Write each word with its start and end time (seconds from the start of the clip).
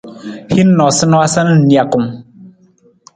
Hin 0.53 0.69
noosanoosa 0.79 1.39
na 1.43 1.53
nijakung. 1.57 2.09